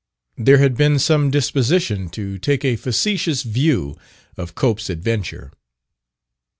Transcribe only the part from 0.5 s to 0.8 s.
had